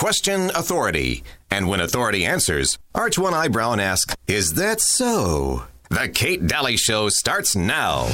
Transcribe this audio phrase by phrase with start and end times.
[0.00, 1.22] question authority.
[1.50, 5.64] And when authority answers, arch one eyebrow and ask, Is that so?
[5.90, 8.08] The Kate Dalley Show starts now.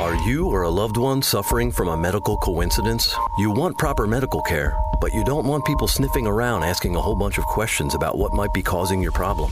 [0.00, 3.12] Are you or a loved one suffering from a medical coincidence?
[3.36, 7.16] You want proper medical care, but you don't want people sniffing around asking a whole
[7.16, 9.50] bunch of questions about what might be causing your problem.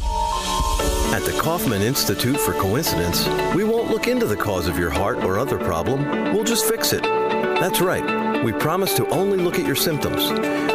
[1.10, 5.24] At the Kaufman Institute for Coincidence, we won't look into the cause of your heart
[5.24, 7.02] or other problem, we'll just fix it.
[7.02, 8.04] That's right,
[8.44, 10.30] we promise to only look at your symptoms.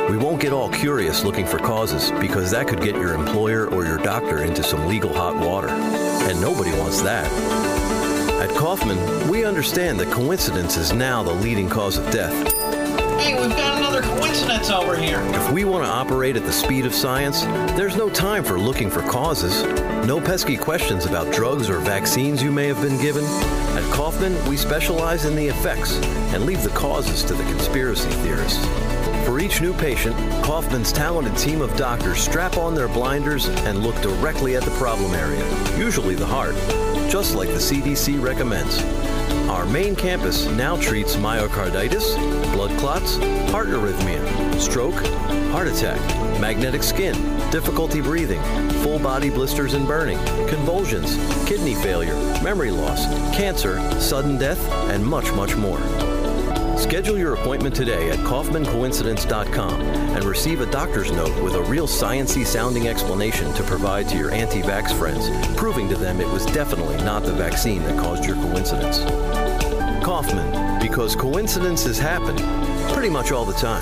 [0.10, 3.86] We won't get all curious looking for causes because that could get your employer or
[3.86, 5.70] your doctor into some legal hot water.
[5.70, 7.32] And nobody wants that.
[8.42, 12.73] At Kaufman, we understand that coincidence is now the leading cause of death.
[13.24, 15.22] Hey, we've got another coincidence over here.
[15.34, 17.44] If we want to operate at the speed of science,
[17.78, 19.64] there's no time for looking for causes.
[20.06, 23.24] No pesky questions about drugs or vaccines you may have been given.
[23.24, 25.96] At Kaufman, we specialize in the effects
[26.34, 28.66] and leave the causes to the conspiracy theorists.
[29.26, 33.96] For each new patient, Kaufman's talented team of doctors strap on their blinders and look
[34.02, 35.46] directly at the problem area,
[35.78, 36.56] usually the heart,
[37.10, 38.82] just like the CDC recommends.
[39.50, 42.16] Our main campus now treats myocarditis,
[42.54, 43.18] blood clots,
[43.52, 45.06] heart arrhythmia, stroke,
[45.52, 46.00] heart attack,
[46.40, 47.14] magnetic skin,
[47.52, 48.42] difficulty breathing,
[48.82, 51.16] full body blisters and burning, convulsions,
[51.48, 54.60] kidney failure, memory loss, cancer, sudden death,
[54.90, 55.80] and much, much more.
[56.84, 62.46] Schedule your appointment today at kaufmancoincidence.com and receive a doctor's note with a real sciency
[62.46, 67.24] sounding explanation to provide to your anti-vax friends, proving to them it was definitely not
[67.24, 69.00] the vaccine that caused your coincidence.
[70.04, 72.36] Kaufman, because coincidences happen
[72.94, 73.82] pretty much all the time.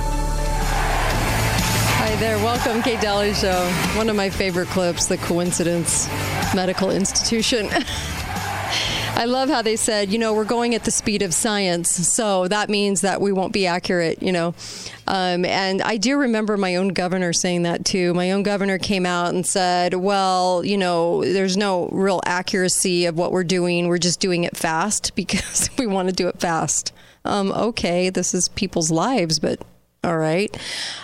[1.98, 3.68] Hi there, welcome, Kate Dalley Show.
[3.96, 6.08] One of my favorite clips, the Coincidence
[6.54, 7.68] Medical Institution.
[9.22, 12.48] I love how they said, you know, we're going at the speed of science, so
[12.48, 14.56] that means that we won't be accurate, you know.
[15.06, 18.16] Um, and I do remember my own governor saying that too.
[18.16, 23.16] My own governor came out and said, well, you know, there's no real accuracy of
[23.16, 23.90] what we're doing.
[23.90, 26.92] We're just doing it fast because we want to do it fast.
[27.24, 29.62] Um, okay, this is people's lives, but
[30.04, 30.58] all right.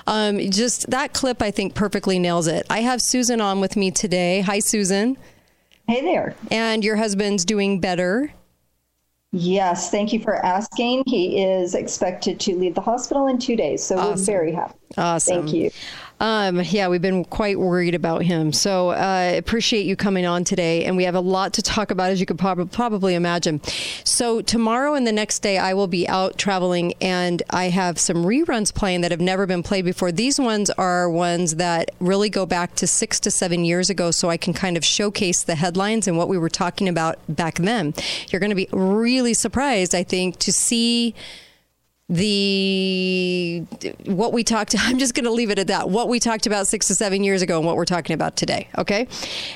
[0.08, 2.66] Um, just that clip, I think, perfectly nails it.
[2.68, 4.42] I have Susan on with me today.
[4.42, 5.18] Hi, Susan.
[5.88, 6.36] Hey there.
[6.52, 8.34] And your husband's doing better.
[9.32, 11.04] Yes, thank you for asking.
[11.06, 14.10] He is expected to leave the hospital in two days, so awesome.
[14.10, 14.74] we're very happy.
[14.98, 15.44] Awesome.
[15.44, 15.72] Thank you.
[16.20, 18.52] Um, yeah, we've been quite worried about him.
[18.52, 20.86] So uh, appreciate you coming on today.
[20.86, 23.62] And we have a lot to talk about, as you could prob- probably imagine.
[24.04, 28.18] So tomorrow and the next day, I will be out traveling, and I have some
[28.26, 30.12] reruns playing that have never been played before.
[30.12, 34.30] These ones are ones that really go back to six to seven years ago, so
[34.30, 37.94] I can kind of showcase the headlines and what we were talking about back then.
[38.30, 41.14] You're going to be really surprised, I think, to see
[42.10, 43.66] the
[44.06, 46.66] what we talked i'm just going to leave it at that what we talked about
[46.66, 49.08] six to seven years ago and what we're talking about today okay?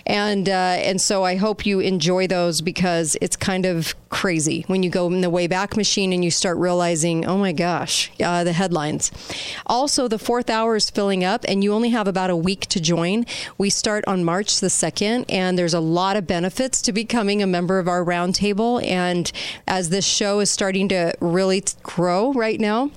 [0.05, 4.83] And uh, and so i hope you enjoy those because it's kind of crazy when
[4.83, 8.43] you go in the way back machine and you start realizing oh my gosh uh,
[8.43, 9.11] the headlines.
[9.65, 12.81] Also the fourth hour is filling up and you only have about a week to
[12.81, 13.25] join.
[13.57, 17.47] We start on march the 2nd and there's a lot of benefits to becoming a
[17.47, 18.85] member of our roundtable.
[18.85, 19.31] And
[19.67, 22.89] as this show is starting to really grow right now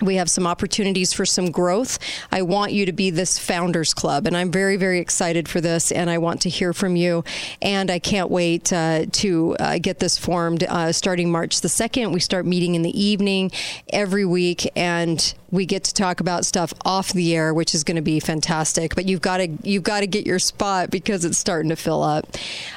[0.00, 1.98] we have some opportunities for some growth.
[2.32, 5.92] I want you to be this founders club, and I'm very, very excited for this.
[5.92, 7.22] And I want to hear from you.
[7.60, 12.12] And I can't wait uh, to uh, get this formed uh, starting March the 2nd.
[12.12, 13.52] We start meeting in the evening
[13.92, 17.96] every week, and we get to talk about stuff off the air, which is going
[17.96, 18.94] to be fantastic.
[18.94, 22.02] But you've got to you've got to get your spot because it's starting to fill
[22.02, 22.26] up.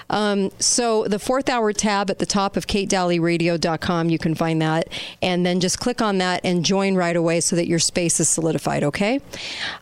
[0.10, 4.90] Um, so the fourth hour tab at the top of katedalleyradio.com, you can find that,
[5.22, 8.30] and then just click on that and join right away so that your space is
[8.30, 8.84] solidified.
[8.84, 9.22] Okay.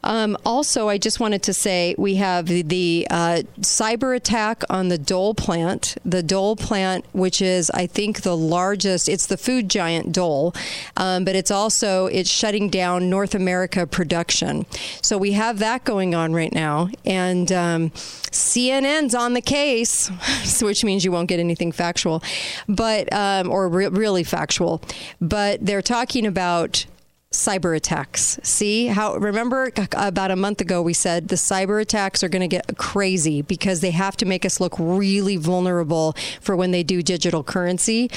[0.04, 4.90] Um, also, I just wanted to say we have the, the uh, cyber attack on
[4.90, 9.10] the Dole plant, the Dole plant, which is I think the largest.
[9.10, 10.54] It's the food giant Dole,
[10.96, 14.66] um, but it's also it's shutting down down North America production.
[15.02, 16.90] So we have that going on right now.
[17.06, 20.12] And um, CNN's on the case,
[20.62, 22.22] which means you won't get anything factual,
[22.68, 24.82] but um, or re- really factual.
[25.22, 26.86] But they're talking about
[27.32, 28.38] cyber attacks.
[28.44, 32.48] See how remember about a month ago we said the cyber attacks are going to
[32.48, 37.02] get crazy because they have to make us look really vulnerable for when they do
[37.02, 38.12] digital currency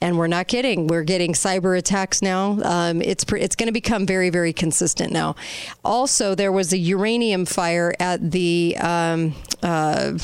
[0.00, 0.86] and we're not kidding.
[0.86, 2.58] We're getting cyber attacks now.
[2.62, 5.36] Um, it's it's going to become very very consistent now.
[5.84, 8.76] Also, there was a uranium fire at the.
[8.80, 10.18] Um, uh,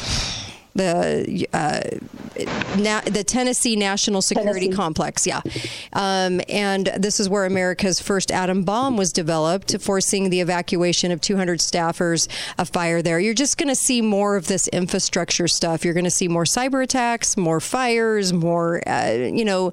[0.74, 1.80] the uh,
[2.76, 4.76] na- the Tennessee National Security Tennessee.
[4.76, 5.26] Complex.
[5.26, 5.40] Yeah,
[5.92, 11.20] um, and this is where America's first atom bomb was developed, forcing the evacuation of
[11.20, 12.28] 200 staffers.
[12.58, 13.20] A fire there.
[13.20, 15.84] You're just going to see more of this infrastructure stuff.
[15.84, 19.72] You're going to see more cyber attacks, more fires, more uh, you know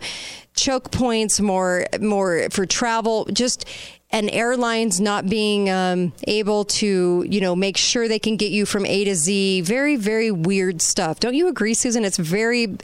[0.56, 3.26] choke points, more more for travel.
[3.32, 3.66] Just
[4.12, 8.66] and airlines not being um, able to, you know, make sure they can get you
[8.66, 9.62] from A to Z.
[9.62, 11.20] Very, very weird stuff.
[11.20, 12.04] Don't you agree, Susan?
[12.04, 12.76] It's very,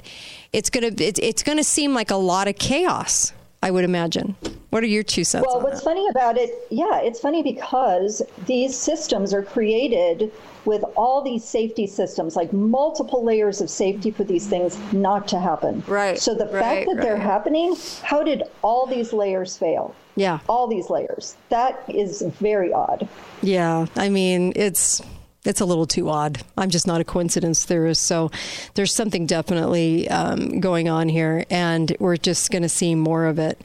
[0.54, 3.34] it's gonna, it's, it's gonna seem like a lot of chaos.
[3.64, 4.36] I would imagine.
[4.70, 5.48] What are your two cents?
[5.48, 5.84] Well, what's that?
[5.84, 10.32] funny about it, yeah, it's funny because these systems are created
[10.66, 15.40] with all these safety systems, like multiple layers of safety for these things not to
[15.40, 15.84] happen.
[15.88, 19.96] Right, So the right, fact that they're happening, how did all these layers fail?
[20.18, 20.40] Yeah.
[20.50, 21.38] All these layers.
[21.50, 23.08] That is very odd.
[23.42, 25.02] Yeah, I mean, it's
[25.46, 26.44] it's a little too odd.
[26.58, 28.32] I'm just not a coincidence theorist, so
[28.74, 33.40] there's something definitely um, going on here, and we're just going to see more of
[33.40, 33.62] it.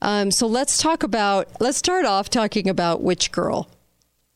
[0.00, 1.48] Um, so let's talk about.
[1.60, 3.68] Let's start off talking about Witch Girl,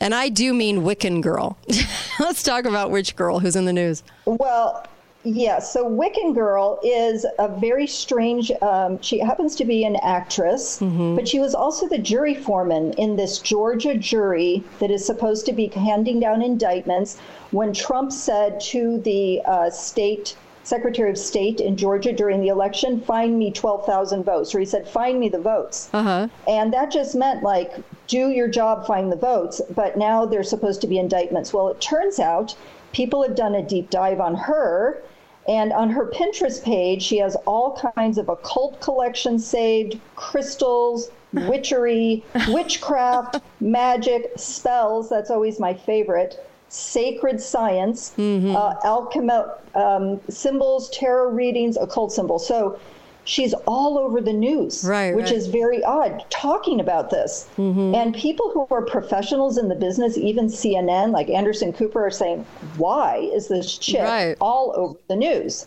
[0.01, 1.57] and I do mean Wiccan Girl.
[2.21, 4.03] let's talk about Witch Girl, who's in the news.
[4.25, 4.85] Well,
[5.25, 5.59] yeah.
[5.59, 8.51] So Wiccan Girl is a very strange.
[8.63, 13.17] Um, she happens to be an actress, but she was also the jury foreman in
[13.17, 17.19] this Georgia jury that is supposed to be handing down indictments.
[17.51, 23.01] When Trump said to the uh, state secretary of state in Georgia during the election,
[23.01, 26.29] "Find me twelve thousand votes," or he said, "Find me the votes." Uh-huh.
[26.49, 27.73] And that just meant like,
[28.07, 29.61] do your job, find the votes.
[29.75, 31.53] But now there's supposed to be indictments.
[31.53, 32.55] Well, it turns out
[32.93, 35.03] people have done a deep dive on her.
[35.49, 42.25] And on her Pinterest page, she has all kinds of occult collections saved, crystals, witchery,
[42.49, 45.09] witchcraft, magic, spells.
[45.09, 46.47] That's always my favorite.
[46.69, 49.43] Sacred science, uh, alchemy,
[49.75, 52.47] um, symbols, tarot readings, occult symbols.
[52.47, 52.79] So
[53.25, 55.35] she's all over the news, Right, which right.
[55.35, 57.49] is very odd talking about this.
[57.57, 57.95] Mm-hmm.
[57.95, 62.45] And people who are professionals in the business, even CNN, like Anderson Cooper, are saying,
[62.77, 64.37] why is this chick Right.
[64.41, 65.67] all over the news?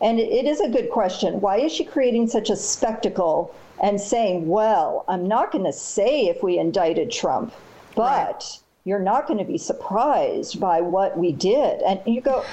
[0.00, 1.40] And it, it is a good question.
[1.40, 6.22] Why is she creating such a spectacle and saying, well, I'm not going to say
[6.26, 7.52] if we indicted Trump,
[7.94, 11.82] but you're not going to be surprised by what we did?
[11.82, 12.44] And you go,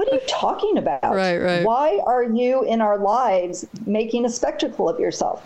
[0.00, 1.02] what are you talking about?
[1.02, 1.62] Right, right.
[1.62, 5.44] Why are you in our lives making a spectacle of yourself?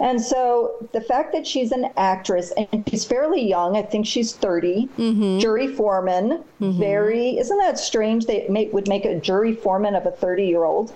[0.00, 4.34] And so the fact that she's an actress and she's fairly young, I think she's
[4.34, 5.38] 30, Mm-hmm.
[5.38, 8.26] jury foreman, very, isn't that strange?
[8.26, 10.92] They may, would make a jury foreman of a 30 year old.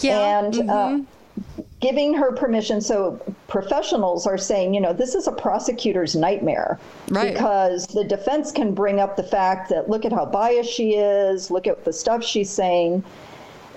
[0.00, 0.38] Yeah.
[0.38, 0.98] And uh,
[1.84, 2.80] giving her permission.
[2.80, 6.78] So professionals are saying, you know, this is a prosecutor's nightmare
[7.10, 7.34] Right.
[7.34, 11.50] because the defense can bring up the fact that look at how biased she is,
[11.50, 13.04] look at the stuff she's saying.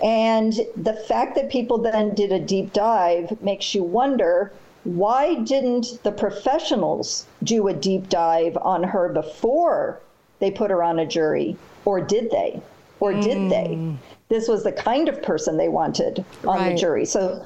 [0.01, 4.53] And the fact that people then did a deep dive makes you wonder
[4.85, 9.99] why didn't the professionals do a deep dive on her before
[10.39, 11.57] they put her on a jury?
[11.83, 12.61] Or did they?
[13.01, 13.75] Or did they?
[13.75, 13.97] Mm.
[14.29, 16.69] This was the kind of person they wanted on Right.
[16.71, 17.03] the jury.
[17.05, 17.43] So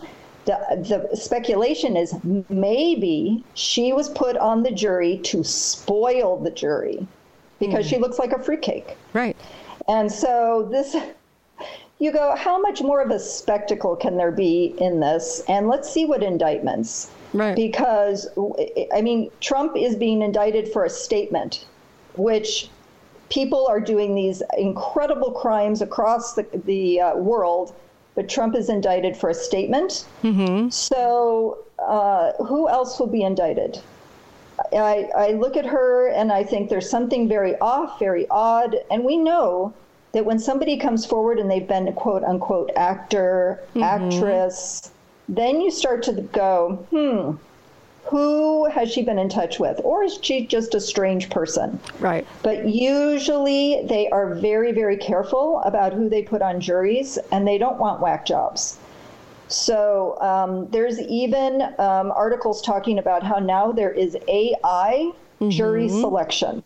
[0.52, 2.16] the, the speculation is
[2.50, 7.06] maybe she was put on the jury to spoil the jury
[7.60, 8.98] because she looks like a fruitcake.
[9.14, 9.36] right.
[9.88, 10.96] And so this,
[12.00, 15.44] you go, how much more of a spectacle can there be in this?
[15.48, 17.12] And let's see what indictments.
[17.34, 17.56] Right.
[17.56, 18.28] Because,
[18.94, 21.66] I mean, Trump is being indicted for a statement,
[22.16, 22.70] which
[23.30, 27.74] people are doing these incredible crimes across the, the uh, world,
[28.16, 30.06] but Trump is indicted for a statement.
[30.70, 33.80] So, uh, who else will be indicted?
[34.74, 38.76] I, I look at her and I think there's something very off, very odd.
[38.92, 39.74] And we know
[40.12, 44.92] that when somebody comes forward and they've been a quote unquote actor, actress,
[45.30, 47.36] then you start to go, hmm,
[48.12, 49.80] who has she been in touch with?
[49.86, 51.80] Or is she just a strange person?
[52.02, 52.28] Right.
[52.44, 57.58] But usually they are very, very careful about who they put on juries and they
[57.58, 58.78] don't want whack jobs.
[59.48, 65.12] So um, there's even um, articles talking about how now there is AI
[65.48, 66.64] jury selection.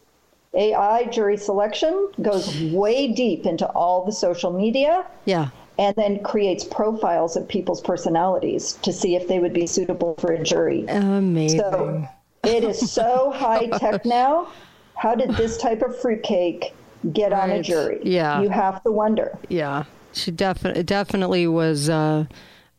[0.55, 5.49] AI jury selection goes way deep into all the social media Yeah.
[5.77, 10.31] And then creates profiles of people's personalities to see if they would be suitable for
[10.31, 10.85] a jury.
[10.87, 11.59] Amazing.
[11.59, 12.07] So
[12.43, 14.47] it is so high tech now.
[14.95, 16.73] How did this type of fruitcake
[17.11, 17.99] get on a jury?
[18.03, 18.41] Yeah.
[18.41, 19.37] You have to wonder.
[19.49, 22.25] Yeah, she definitely definitely was uh,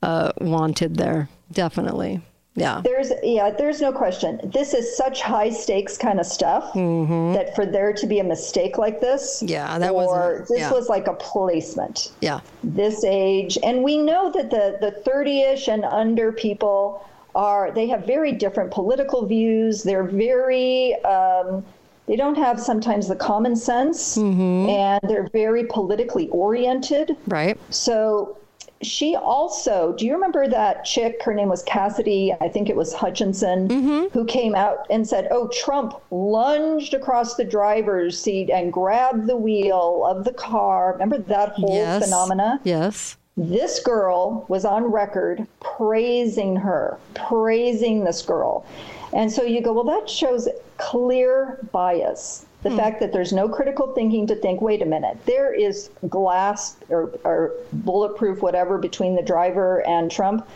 [0.02, 1.28] uh, wanted there.
[1.52, 2.22] Definitely.
[2.56, 2.80] Yeah.
[2.82, 4.40] There's yeah, there's no question.
[4.42, 8.78] This is such high stakes kind of stuff that for there to be a mistake
[8.78, 9.48] like this, Mm-hmm.
[9.52, 10.72] Yeah, that wasn't- this yeah.
[10.72, 12.12] was like a placement.
[12.22, 12.40] Yeah.
[12.64, 18.06] This age, and we know that the the 30ish and under people are they have
[18.06, 19.82] very different political views.
[19.82, 21.62] They're very um,
[22.06, 24.70] they don't have sometimes the common sense, Mm-hmm.
[24.70, 27.16] and they're very politically oriented.
[27.26, 27.58] Right.
[27.68, 28.38] So
[28.82, 31.22] she also, do you remember that chick?
[31.22, 34.18] Her name was Cassidy, I think it was Hutchinson, mm-hmm.
[34.18, 39.36] who came out and said, Oh, Trump lunged across the driver's seat and grabbed the
[39.36, 40.92] wheel of the car.
[40.92, 42.04] Remember that whole Yes.
[42.04, 42.60] phenomena?
[42.64, 43.16] Yes.
[43.38, 48.64] This girl was on record praising her, praising this girl.
[49.12, 52.46] And so you go, well, that shows clear bias.
[52.66, 52.78] The hmm.
[52.78, 57.12] fact that there's no critical thinking to think, wait a minute, there is glass or,
[57.22, 60.48] or bulletproof, whatever, between the driver and Trump.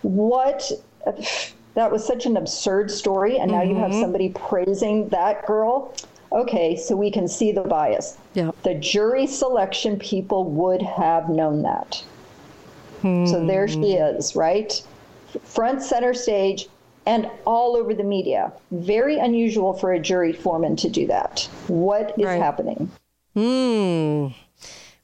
[0.00, 0.72] What?
[1.74, 3.36] That was such an absurd story.
[3.36, 4.00] And now you have mm-hmm.
[4.00, 5.92] somebody praising that girl.
[6.32, 8.16] Okay, so we can see the bias.
[8.32, 8.52] Yeah.
[8.62, 12.02] The jury selection people would have known that.
[13.02, 14.16] So there she hmm.
[14.16, 14.82] is, right?
[15.42, 16.68] Front center stage
[17.06, 18.52] and all over the media.
[18.70, 21.48] Very unusual for a jury foreman to do that.
[21.68, 22.40] What is Right.
[22.40, 22.90] happening?
[23.34, 24.28] Hmm.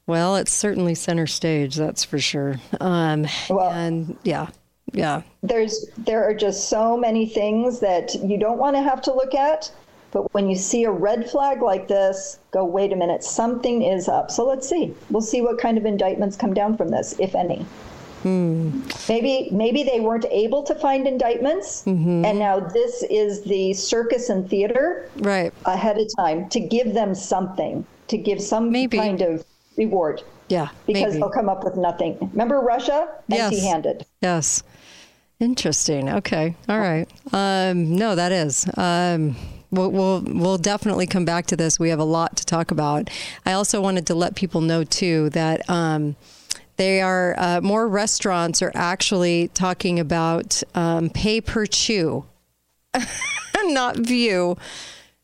[0.07, 2.57] Well, it's certainly center stage, that's for sure.
[2.81, 4.49] Um, Well- and yeah,
[4.93, 9.13] yeah, There's there are just so many things that you don't want to have to
[9.15, 9.71] look at,
[10.11, 14.09] but when you see a red flag like this, go wait a minute, something is
[14.09, 14.33] up.
[14.33, 14.93] So let's see.
[15.11, 17.65] We'll see what kind of indictments come down from this, if any.
[18.25, 24.49] Maybe maybe they weren't able to find indictments, and now this is the circus and
[24.49, 25.53] theater right.
[25.65, 28.99] ahead of time to give them something, to give some Maybe.
[28.99, 29.45] kind of
[29.77, 31.19] reward, Yeah, because maybe.
[31.19, 32.19] they'll come up with nothing.
[32.33, 33.09] Remember Russia?
[33.31, 34.05] Empty-handed.
[34.21, 34.63] Yes.
[35.39, 36.11] Interesting.
[36.11, 36.55] Okay.
[36.69, 37.09] All right.
[37.33, 38.69] Um, no, that is.
[38.77, 39.37] Um,
[39.71, 41.79] we'll, we'll we'll definitely come back to this.
[41.79, 43.09] We have a lot to talk about.
[43.47, 46.17] I also wanted to let people know too that um,
[46.81, 52.25] they are uh, more restaurants are actually talking about um, pay per chew,
[53.65, 54.57] not view,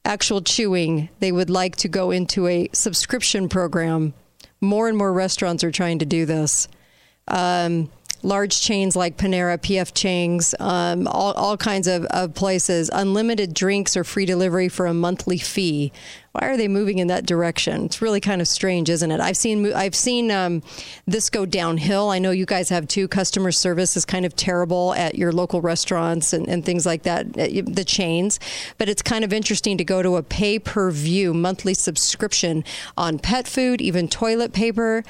[0.05, 1.09] actual chewing.
[1.21, 4.13] They would like to go into a subscription program.
[4.61, 6.69] More and more restaurants are trying to do this
[7.27, 7.91] um,
[8.23, 13.97] large chains like Panera, PF Chang's, um, all, all kinds of, of places, unlimited drinks
[13.97, 15.93] or free delivery for a monthly fee.
[16.33, 17.87] Why are they moving in that direction?
[17.87, 19.21] It's really kind of strange, isn't it?
[19.21, 20.63] I've seen I've seen um,
[21.07, 22.11] this go downhill.
[22.11, 23.09] I know you guys have too.
[23.09, 27.33] Customer service is kind of terrible at your local restaurants and, and things like that,
[27.33, 28.39] the chains.
[28.77, 32.65] But it's kind of interesting to go to a pay per view monthly subscription
[32.99, 35.05] on pet food, even toilet paper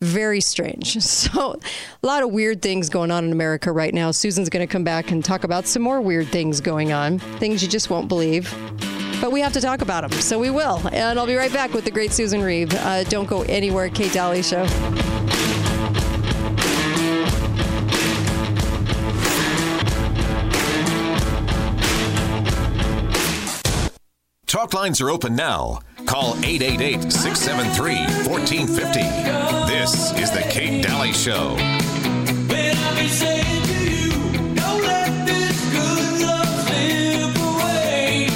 [0.00, 0.96] very strange.
[1.18, 1.58] So,
[2.02, 4.12] a lot of weird things going on in America right now.
[4.12, 7.62] Susan's going to come back and talk about some more weird things going on, things
[7.62, 8.54] you just won't believe.
[9.20, 10.80] But we have to talk about them, so we will.
[10.92, 12.72] And I'll be right back with the great Susan Reeve.
[12.72, 14.66] Uh, don't go anywhere, Kate Dalley Show.
[24.48, 25.80] Talk lines are open now.
[26.06, 29.00] Call 888 673 1450.
[29.70, 31.50] This is The Kate Dalley Show.
[31.54, 34.08] When I be saying to you,
[34.54, 38.28] don't let this good love slip away.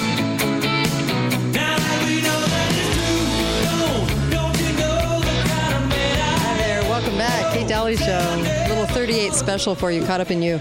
[1.50, 3.32] Now that we know that it's true,
[3.64, 6.82] don't, don't you know the kind of man I there.
[6.90, 7.54] Welcome back.
[7.54, 8.20] Kate Dalley Show.
[8.68, 10.60] Little 38 special for you, caught up in you.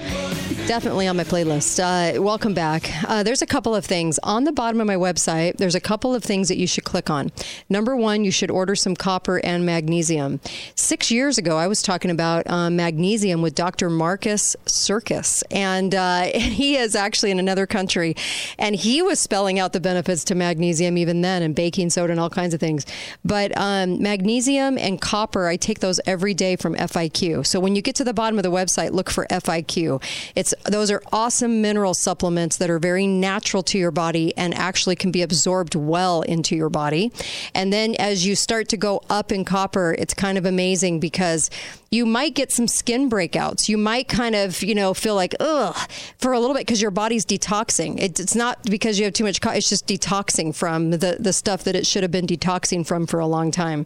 [0.72, 1.82] Definitely on my playlist.
[1.82, 2.90] Uh, welcome back.
[3.06, 5.58] Uh, there's a couple of things on the bottom of my website.
[5.58, 7.30] There's a couple of things that you should click on.
[7.68, 10.40] Number one, you should order some copper and magnesium.
[10.74, 13.90] Six years ago, I was talking about um, magnesium with Dr.
[13.90, 18.16] Marcus Circus, and uh, he is actually in another country,
[18.58, 22.20] and he was spelling out the benefits to magnesium even then, and baking soda and
[22.22, 22.86] all kinds of things.
[23.26, 27.46] But um, magnesium and copper, I take those every day from FIQ.
[27.46, 30.02] So when you get to the bottom of the website, look for FIQ.
[30.34, 34.96] It's those are awesome mineral supplements that are very natural to your body and actually
[34.96, 37.12] can be absorbed well into your body.
[37.54, 41.50] And then as you start to go up in copper, it's kind of amazing because
[41.94, 43.68] you might get some skin breakouts.
[43.68, 45.76] You might kind of, you know, feel like, ugh,
[46.20, 48.00] for a little bit because your body's detoxing.
[48.00, 51.34] It, it's not because you have too much, co- it's just detoxing from the, the
[51.34, 53.86] stuff that it should have been detoxing from for a long time.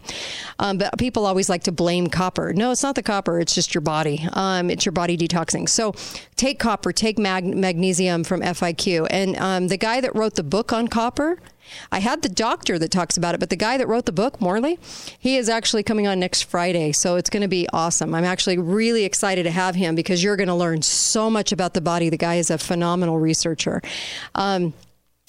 [0.60, 2.54] Um, but people always like to blame copper.
[2.54, 4.28] No, it's not the copper, it's just your body.
[4.34, 5.68] Um, it's your body detoxing.
[5.68, 5.96] So
[6.36, 9.06] take copper, take mag- magnesium from FIQ.
[9.12, 11.38] And um, the guy that wrote the book on copper,
[11.92, 14.42] I had the doctor that talks about it, but the guy that wrote the book,
[14.42, 14.80] Morley,
[15.20, 16.92] he is actually coming on next Friday.
[16.92, 18.16] So it's going to be awesome.
[18.16, 21.76] I'm actually really excited to have him because you're going to learn so much about
[21.76, 22.10] the body.
[22.10, 23.84] The guy is a phenomenal researcher.
[24.34, 24.74] Um,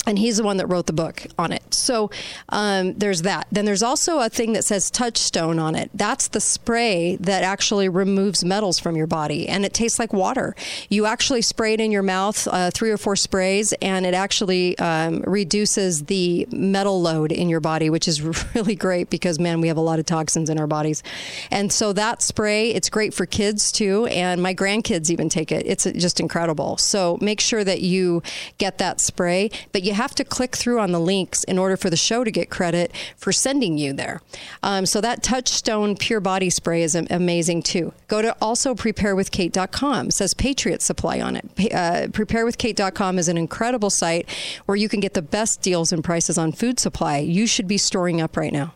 [0.06, 1.74] and he's the one that wrote the book on it.
[1.74, 2.10] So
[2.48, 3.48] um, there's that.
[3.50, 5.90] Then there's also a thing that says Touchstone on it.
[5.92, 10.54] That's the spray that actually removes metals from your body, and it tastes like water.
[10.88, 14.78] You actually spray it in your mouth, uh, three or four sprays, and it actually
[14.78, 18.22] um, reduces the metal load in your body, which is
[18.54, 21.02] really great because man, we have a lot of toxins in our bodies.
[21.50, 25.66] And so that spray, it's great for kids too, and my grandkids even take it.
[25.66, 26.76] It's just incredible.
[26.76, 28.22] So make sure that you
[28.58, 31.90] get that spray, but you have to click through on the links in order for
[31.90, 34.20] the show to get credit for sending you there.
[34.62, 37.92] Um, so that Touchstone Pure Body Spray is amazing too.
[38.08, 40.08] Go to also preparewithkate.com.
[40.08, 41.44] It says Patriot Supply on it.
[41.72, 44.28] Uh, preparewithkate.com is an incredible site
[44.66, 47.18] where you can get the best deals and prices on food supply.
[47.18, 48.74] You should be storing up right now.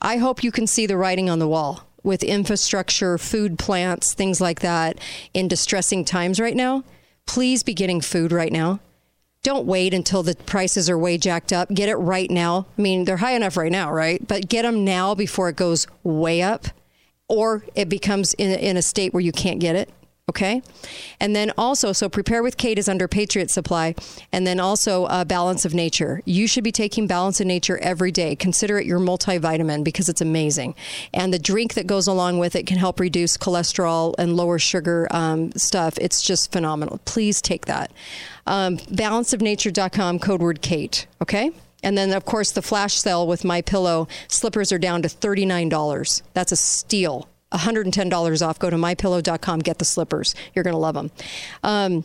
[0.00, 4.40] I hope you can see the writing on the wall with infrastructure, food plants, things
[4.40, 4.98] like that
[5.32, 6.84] in distressing times right now.
[7.26, 8.80] Please be getting food right now.
[9.44, 11.68] Don't wait until the prices are way jacked up.
[11.68, 12.66] Get it right now.
[12.76, 14.26] I mean, they're high enough right now, right?
[14.26, 16.66] But get them now before it goes way up
[17.28, 19.90] or it becomes in, in a state where you can't get it.
[20.26, 20.62] Okay.
[21.20, 23.94] And then also, so Prepare with Kate is under Patriot Supply.
[24.32, 26.22] And then also uh, Balance of Nature.
[26.24, 28.34] You should be taking Balance of Nature every day.
[28.34, 30.76] Consider it your multivitamin because it's amazing.
[31.12, 35.06] And the drink that goes along with it can help reduce cholesterol and lower sugar
[35.10, 35.98] um, stuff.
[36.00, 37.00] It's just phenomenal.
[37.04, 37.92] Please take that.
[38.46, 41.06] Um, balanceofnature.com, code word Kate.
[41.20, 41.50] Okay.
[41.82, 46.22] And then, of course, the flash sale with My Pillow slippers are down to $39.
[46.32, 47.28] That's a steal.
[47.54, 48.58] $110 off.
[48.58, 50.34] Go to mypillow.com, get the slippers.
[50.54, 51.10] You're going to love them.
[51.62, 52.04] Um,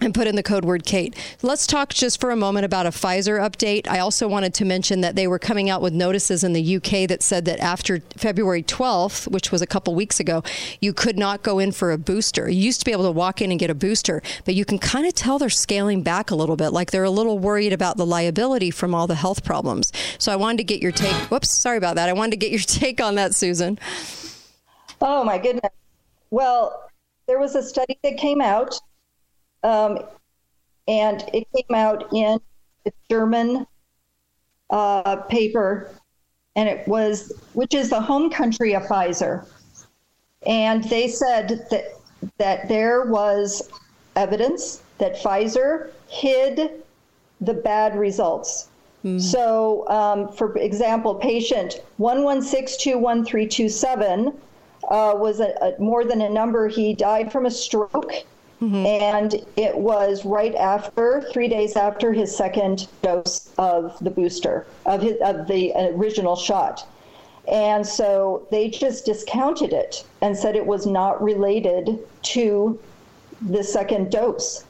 [0.00, 1.16] and put in the code word Kate.
[1.42, 3.88] Let's talk just for a moment about a Pfizer update.
[3.88, 7.08] I also wanted to mention that they were coming out with notices in the UK
[7.08, 10.42] that said that after February 12th, which was a couple weeks ago,
[10.80, 12.48] you could not go in for a booster.
[12.48, 14.78] You used to be able to walk in and get a booster, but you can
[14.78, 17.96] kind of tell they're scaling back a little bit, like they're a little worried about
[17.96, 19.92] the liability from all the health problems.
[20.18, 21.14] So I wanted to get your take.
[21.30, 22.08] Whoops, sorry about that.
[22.08, 23.78] I wanted to get your take on that, Susan.
[25.00, 25.72] Oh my goodness.
[26.30, 26.90] Well,
[27.26, 28.80] there was a study that came out,
[29.62, 30.00] um,
[30.86, 32.40] and it came out in
[32.86, 33.66] a German
[34.70, 35.90] uh, paper,
[36.56, 39.46] and it was, which is the home country of Pfizer.
[40.46, 41.94] And they said that
[42.38, 43.70] that there was
[44.16, 46.82] evidence that Pfizer hid
[47.40, 48.68] the bad results.
[49.18, 54.34] So, um, for example, patient 1162137
[54.88, 56.68] uh, was a, a, more than a number.
[56.68, 58.12] He died from a stroke,
[58.60, 65.00] and it was right after, three days after his second dose of the booster of
[65.00, 66.86] his of the original shot.
[67.46, 71.98] And so they just discounted it and said it was not related
[72.34, 72.78] to
[73.40, 74.64] the second dose.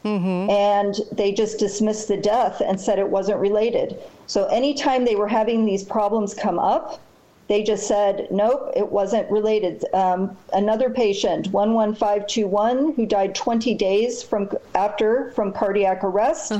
[0.51, 3.99] And they just dismissed the death and said it wasn't related.
[4.27, 7.01] So anytime they were having these problems come up,
[7.49, 9.85] they just said, nope, it wasn't related.
[9.95, 16.53] Um, another patient, 11521, who died 20 days from after from cardiac arrest,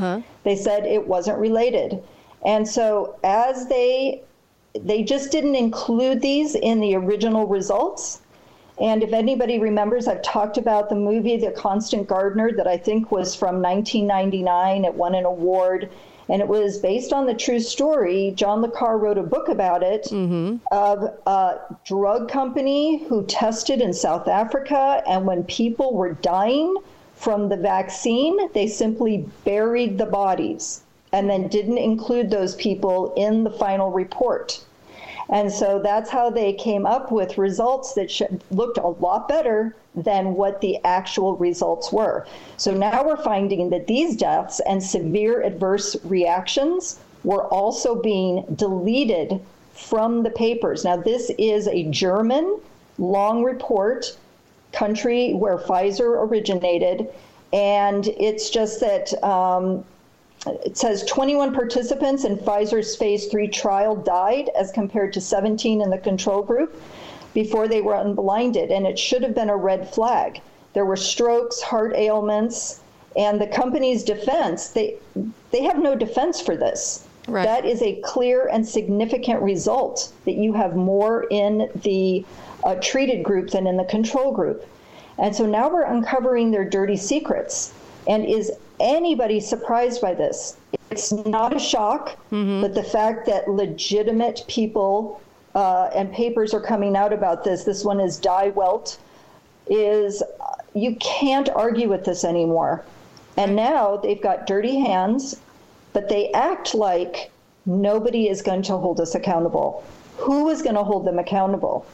[0.45, 2.03] they said it wasn't related.
[2.45, 4.23] And so as they
[4.75, 8.21] they just didn't include these in the original results.
[8.81, 13.11] And if anybody remembers, I've talked about the movie The Constant Gardener that I think
[13.11, 14.85] was from 1999.
[14.85, 15.91] It won an award,
[16.29, 18.33] and it was based on the true story.
[18.37, 20.57] John Le Carre wrote a book about it mm-hmm.
[20.71, 26.77] of a drug company who tested in South Africa, and when people were dying
[27.15, 33.45] from the vaccine, they simply buried the bodies and then didn't include those people in
[33.45, 34.63] the final report.
[35.31, 39.75] And so that's how they came up with results that sh- looked a lot better
[40.03, 42.27] than what the actual results were.
[42.57, 49.41] So now we're finding that these deaths and severe adverse reactions were also being deleted
[49.73, 50.85] from the papers.
[50.85, 52.61] Now, this is a German
[52.99, 54.17] long report,
[54.73, 57.09] country where Pfizer originated.
[57.53, 59.85] And it's just that um,
[60.47, 65.91] it says 21 participants in Pfizer's phase three trial died as compared to 17 in
[65.91, 66.81] the control group
[67.35, 70.41] before they were unblinded, and it should have been a red flag.
[70.73, 72.81] There were strokes, heart ailments,
[73.17, 74.97] and the company's defense, they,
[75.51, 77.07] they have no defense for this.
[77.27, 77.45] Right.
[77.45, 82.25] That is a clear and significant result that you have more in the
[82.65, 84.67] uh, treated group than in the control group.
[85.19, 87.75] And so now we're uncovering their dirty secrets.
[88.07, 90.57] And is anybody surprised by this.
[90.91, 95.21] It's not a shock, but the fact that legitimate people
[95.55, 98.99] uh, and papers are coming out about this, this one is Die Welt,
[99.69, 102.85] is uh, you can't argue with this anymore.
[103.37, 105.41] And now they've got dirty hands,
[105.93, 107.31] but they act like
[107.67, 109.85] nobody is going to hold us accountable.
[110.17, 111.87] Who is going to hold them accountable?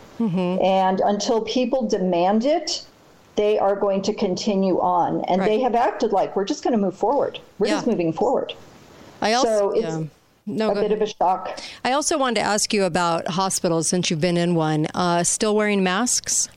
[0.62, 2.86] And until people demand it,
[3.36, 5.22] they are going to continue on.
[5.22, 7.40] And they have acted like we're just going to move forward.
[7.58, 8.54] We're just moving forward.
[9.20, 10.04] I also So it's yeah.
[10.46, 10.92] No, a bit ahead.
[10.92, 11.58] of a shock.
[11.84, 14.86] I also wanted to ask you about hospitals since you've been in one.
[14.94, 16.48] Uh, still wearing masks?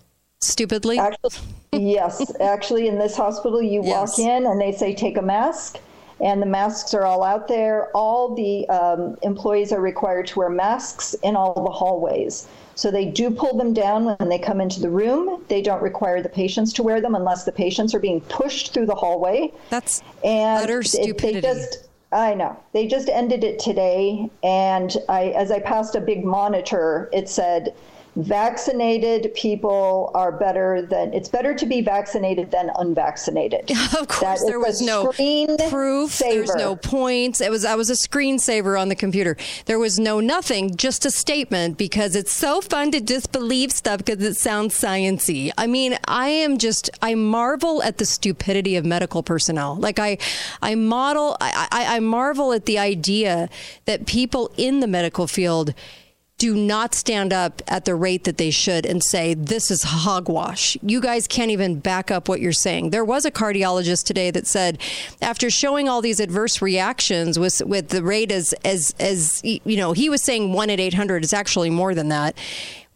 [0.41, 0.99] Stupidly?
[0.99, 1.31] Actually,
[1.71, 2.31] yes.
[2.39, 4.17] Actually, in this hospital, you Yes.
[4.17, 5.79] walk in and they say take a mask,
[6.21, 7.89] and the masks are all out there.
[7.95, 12.47] All the um, employees are required to wear masks in all the hallways.
[12.75, 15.43] So they do pull them down when they come into the room.
[15.47, 18.85] They don't require the patients to wear them unless the patients are being pushed through
[18.85, 19.51] the hallway.
[19.71, 21.41] That's and utter it- stupidity.
[21.41, 22.55] They just, I know.
[22.71, 27.73] They just ended it today, and I, as I passed a big monitor, it said,
[28.17, 31.13] "Vaccinated people are better than.
[31.13, 36.17] It's better to be vaccinated than unvaccinated." Of course, there was no proof.
[36.17, 36.57] There's saver.
[36.57, 37.41] no points.
[37.41, 39.37] It was I was a screensaver on the computer.
[39.65, 44.23] There was no nothing, just a statement because it's so fun to disbelieve stuff because
[44.23, 45.51] it sounds sciency.
[45.57, 49.75] I mean, I am just I marvel at the stupidity of medical personnel.
[49.75, 50.17] Like I,
[50.61, 53.49] I model I, I, I marvel at the idea
[53.85, 55.73] that people in the medical field
[56.37, 60.77] do not stand up at the rate that they should and say, this is hogwash.
[60.83, 62.91] You guys can't even back up what you're saying.
[62.91, 64.77] There was a cardiologist today that said,
[65.19, 69.93] after showing all these adverse reactions with, with the rate as, as, as, you know,
[69.93, 72.37] he was saying one at 800 is actually more than that.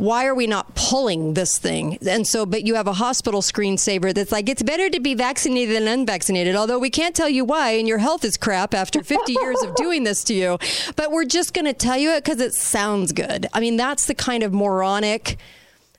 [0.01, 1.99] Why are we not pulling this thing?
[2.07, 5.75] And so, but you have a hospital screensaver that's like, it's better to be vaccinated
[5.75, 9.33] than unvaccinated, although we can't tell you why, and your health is crap after 50
[9.33, 10.57] years of doing this to you.
[10.95, 13.45] But we're just going to tell you it because it sounds good.
[13.53, 15.37] I mean, that's the kind of moronic,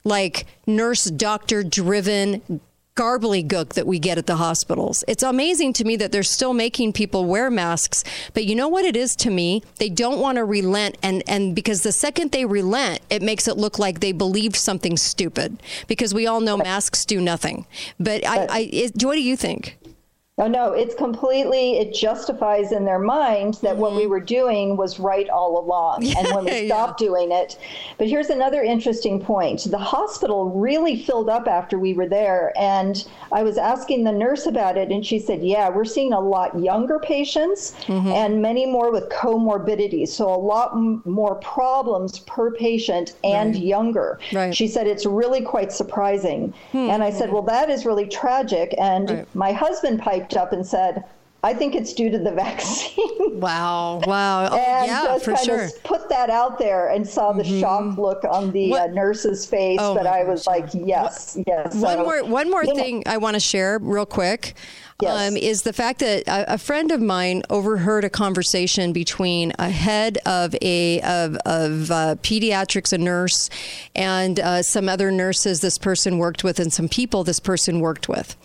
[0.02, 2.60] like nurse doctor driven
[2.94, 5.02] gobbledygook that we get at the hospitals.
[5.08, 8.84] It's amazing to me that they're still making people wear masks, but you know what
[8.84, 9.62] it is to me?
[9.78, 13.56] They don't want to relent and and because the second they relent, it makes it
[13.56, 17.66] look like they believed something stupid because we all know masks do nothing.
[17.98, 19.78] But I, I it, what do you think?
[20.38, 21.76] Oh no, it's completely.
[21.78, 26.26] It justifies in their mind that what we were doing was right all along, and
[26.34, 26.66] when we Mm-hmm.
[26.68, 26.74] Yeah.
[26.74, 27.58] stopped doing it.
[27.98, 33.06] But here's another interesting point: the hospital really filled up after we were there, and
[33.30, 36.58] I was asking the nurse about it, and she said, "Yeah, we're seeing a lot
[36.58, 38.08] younger patients Mm-hmm.
[38.08, 44.18] and many more with comorbidities, so a lot m- more problems per patient and younger."
[44.32, 44.46] Right.
[44.46, 44.52] Hmm.
[44.52, 49.10] She said it's really quite surprising, and I said, "Well, that is really tragic." And
[49.10, 49.34] Right.
[49.34, 51.04] my husband piped up and said,
[51.44, 53.40] I think it's due to the vaccine.
[53.40, 54.48] Wow, wow.
[54.52, 55.58] Oh, and yeah, just for kind sure.
[55.58, 55.76] Mm-hmm.
[55.76, 59.78] of put that out there and saw the shocked look on the uh, nurse's face.
[59.80, 61.74] Oh, but I was like, yes, yes.
[61.74, 64.54] One So, more, one more you know, thing I want to share real quick.
[65.00, 65.30] Yes.
[65.32, 69.68] Um, is the fact that a, a friend of mine overheard a conversation between a
[69.68, 73.50] head of a of, of uh, pediatrics, a nurse,
[73.96, 78.08] and uh, some other nurses this person worked with, and some people this person worked
[78.08, 78.36] with,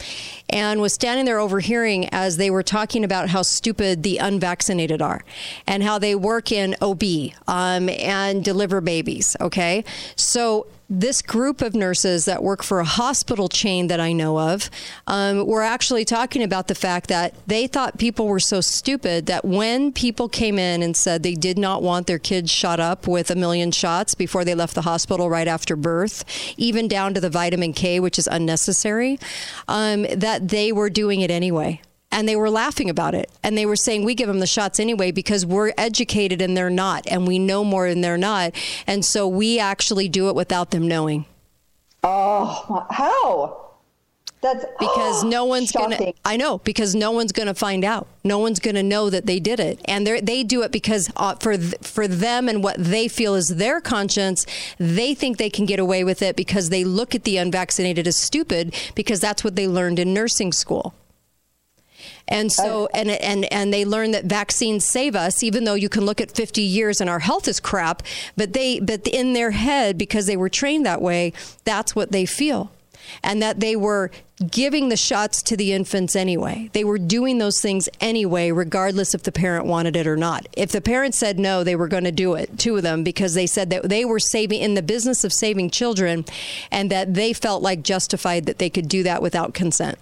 [0.50, 5.24] and was standing there overhearing as they were talking about how stupid the unvaccinated are,
[5.66, 7.04] and how they work in OB
[7.48, 9.36] um, and deliver babies.
[9.42, 9.84] Okay,
[10.16, 14.70] so this group of nurses that work for a hospital chain that I know of
[15.06, 19.44] um, were actually talking about the fact that they thought people were so stupid that
[19.44, 23.30] when people came in and said they did not want their kids shot up with
[23.30, 26.24] a million shots before they left the hospital right after birth,
[26.56, 29.20] even down to the vitamin K, which is unnecessary,
[29.68, 31.82] um, that they were doing it anyway
[32.18, 33.30] and they were laughing about it.
[33.44, 36.72] And they were saying we give them the shots anyway because we're educated and they're
[36.72, 38.54] not and we know more and they're not.
[38.88, 41.26] And so we actually do it without them knowing.
[42.04, 43.66] Oh, how?
[44.42, 46.14] That's because no one's going to.
[46.26, 48.08] I know because no one's going to find out.
[48.24, 49.80] No one's going to know that they did it.
[49.86, 53.36] And they they do it because uh, for th- for them and what they feel
[53.36, 54.46] is their conscience
[54.80, 58.16] they think they can get away with it because they look at the unvaccinated as
[58.16, 60.96] stupid because that's what they learned in nursing school
[62.28, 65.90] And so, uh, and and and they learn that vaccines save us, even though you
[65.90, 68.04] can look at 50 years and our health is crap.
[68.36, 71.32] But they, but in their head, because they were trained that way,
[71.64, 72.72] that's what they feel,
[73.24, 74.12] and that they were
[74.52, 76.70] giving the shots to the infants anyway.
[76.74, 80.48] They were doing those things anyway, regardless if the parent wanted it or not.
[80.56, 83.48] If the parent said no, they were going to do it to them because they
[83.48, 86.26] said that they were saving in the business of saving children,
[86.72, 89.98] and that they felt like justified that they could do that without consent.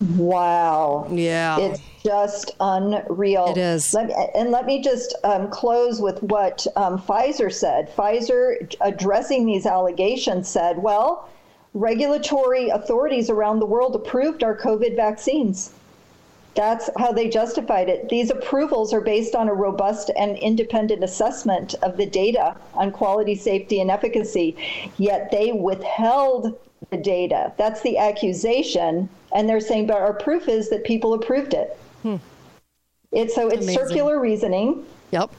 [0.00, 1.08] Wow.
[1.10, 1.58] Yeah.
[1.58, 3.48] It's just unreal.
[3.50, 3.92] It is.
[3.92, 7.94] Let me, and let me just um, close with what um, Pfizer said.
[7.96, 11.28] Pfizer, addressing these allegations, said, well,
[11.74, 15.72] regulatory authorities around the world approved our COVID vaccines.
[16.54, 18.08] That's how they justified it.
[18.08, 23.34] These approvals are based on a robust and independent assessment of the data on quality,
[23.34, 24.56] safety, and efficacy,
[24.96, 26.58] yet they withheld
[26.90, 27.52] the data.
[27.58, 29.08] That's the accusation.
[29.34, 31.78] And they're saying, but our proof is that people approved it.
[33.10, 33.74] It's so it's Amazing.
[33.74, 35.30] circular reasoning, Yep.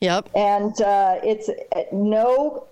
[0.00, 0.30] Yep.
[0.34, 1.50] and uh, it's
[1.92, 2.64] no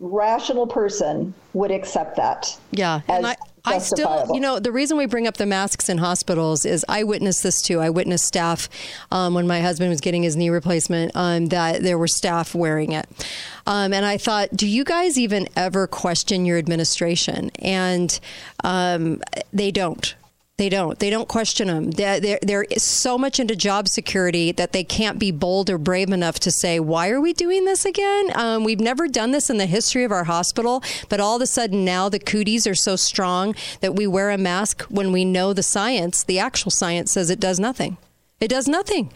[0.00, 2.58] rational person would accept that.
[2.72, 5.98] Yeah, as I, I still, you know, the reason we bring up the masks in
[5.98, 7.80] hospitals is I witnessed this too.
[7.80, 8.68] I witnessed staff
[9.10, 12.92] um, when my husband was getting his knee replacement um, that there were staff wearing
[12.92, 13.06] it,
[13.66, 17.50] um, and I thought, do you guys even ever question your administration?
[17.60, 18.18] And
[18.64, 19.20] um,
[19.52, 20.14] they don't.
[20.58, 20.98] They don't.
[20.98, 21.90] They don't question them.
[21.92, 26.38] They're, they're, so much into job security that they can't be bold or brave enough
[26.40, 28.30] to say, why are we doing this again?
[28.34, 31.46] Um, we've never done this in the history of our hospital, but all of a
[31.46, 35.52] sudden now the cooties are so strong that we wear a mask when we know
[35.52, 37.96] the science, the actual science says it does nothing.
[38.42, 39.12] It does nothing.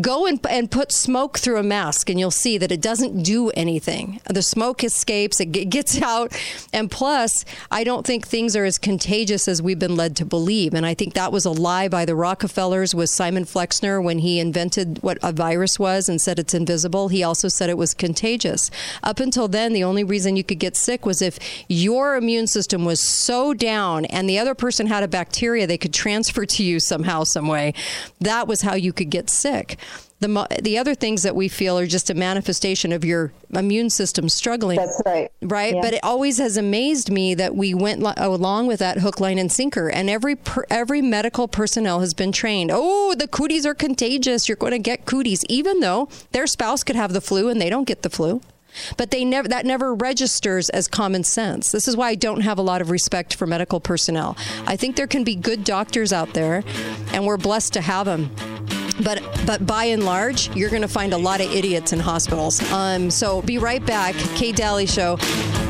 [0.00, 3.50] Go and, and put smoke through a mask, and you'll see that it doesn't do
[3.50, 4.20] anything.
[4.30, 6.32] The smoke escapes, it gets out.
[6.72, 10.74] And plus, I don't think things are as contagious as we've been led to believe.
[10.74, 14.38] And I think that was a lie by the Rockefellers with Simon Flexner when he
[14.38, 17.08] invented what a virus was and said it's invisible.
[17.08, 18.70] He also said it was contagious.
[19.02, 22.84] Up until then, the only reason you could get sick was if your immune system
[22.84, 26.78] was so down and the other person had a bacteria they could transfer to you
[26.78, 27.74] somehow, some way.
[28.20, 29.78] That was how you could get sick.
[30.20, 34.28] The, the other things that we feel are just a manifestation of your immune system
[34.28, 34.76] struggling.
[34.76, 35.30] That's right.
[35.40, 35.76] Right.
[35.76, 35.80] Yeah.
[35.80, 39.38] But it always has amazed me that we went li- along with that hook, line,
[39.38, 39.88] and sinker.
[39.88, 42.70] And every per- every medical personnel has been trained.
[42.74, 44.48] Oh, the cooties are contagious.
[44.48, 47.70] You're going to get cooties, even though their spouse could have the flu and they
[47.70, 48.40] don't get the flu.
[48.96, 51.72] But they never that never registers as common sense.
[51.72, 54.36] This is why I don't have a lot of respect for medical personnel.
[54.66, 56.64] I think there can be good doctors out there,
[57.12, 58.30] and we're blessed to have them
[59.04, 62.60] but but by and large, you're going to find a lot of idiots in hospitals.
[62.72, 65.18] Um, so be right back, Kate Dalley Show.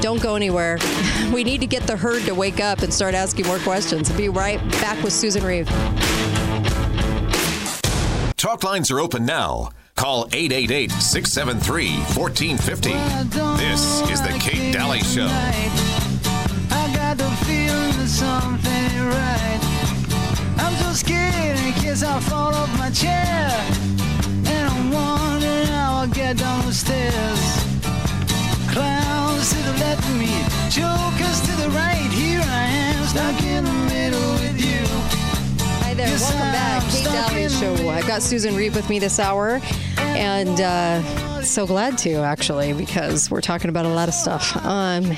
[0.01, 0.79] Don't go anywhere.
[1.29, 4.11] We need to get the herd to wake up and start asking more questions.
[4.11, 5.69] Be right back with Susan Reeve.
[8.39, 9.71] Talk lines are open now.
[9.95, 12.93] Call 888 673 1450.
[13.63, 15.27] This is The Kate Dalley Show.
[16.71, 19.58] I got the feeling something right.
[20.89, 23.51] I'm so scared in case I fall off my chair.
[24.47, 27.41] And I'm wondering how I'll get down the stairs.
[28.73, 30.33] Clowns to the left of me,
[30.71, 32.09] jokers to the right.
[32.11, 34.87] Here I am, stuck in the middle with you.
[35.85, 36.09] Hi there.
[36.09, 36.83] Welcome back.
[36.91, 37.91] Kate Dalley Show.
[37.91, 39.61] I've got Susan Reeve with me this hour.
[39.99, 41.03] And uh,
[41.51, 44.55] so glad to, actually, because we're talking about a lot of stuff.
[44.65, 45.13] Um,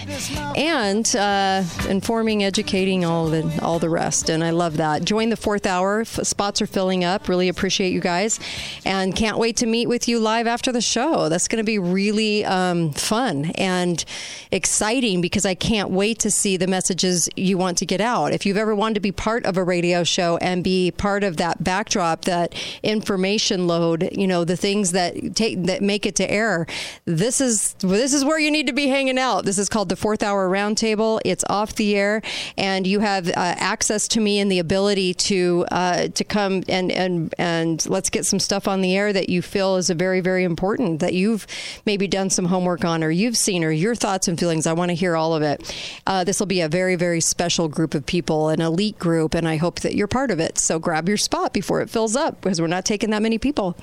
[0.57, 4.29] and uh, informing, educating, all the, all the rest.
[4.29, 5.05] And I love that.
[5.05, 6.03] Join the fourth hour.
[6.03, 7.29] F- spots are filling up.
[7.29, 8.39] Really appreciate you guys.
[8.85, 11.29] And can't wait to meet with you live after the show.
[11.29, 14.05] That's going to be really um, fun and
[14.53, 18.33] exciting because I can't wait to see the messages you want to get out.
[18.33, 21.39] If you've ever wanted to be part of a radio show and be part of
[21.39, 26.31] that backdrop, that information load, you know, the things that take that make it to
[26.31, 26.67] air,
[27.05, 29.45] this is this is where you need to be hanging out.
[29.45, 31.21] This is called the Fourth Hour Roundtable.
[31.25, 32.23] It's off the air,
[32.57, 36.91] and you have uh, access to me and the ability to uh, to come and
[36.93, 40.21] and and let's get some stuff on the air that you feel is a very
[40.21, 41.47] very important that you've
[41.87, 44.67] maybe done some homework on or you've seen or your thoughts and feelings.
[44.67, 45.75] I want to hear all of it.
[46.07, 49.49] Uh, this will be a very very special group of people, an elite group, and
[49.49, 50.59] I hope that you're part of it.
[50.59, 53.77] So grab your spot before it fills up because we're not taking that many people.